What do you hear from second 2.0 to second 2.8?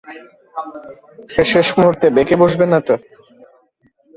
বেঁকে বসবে না